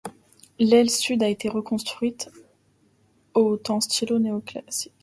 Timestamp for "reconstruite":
1.47-2.31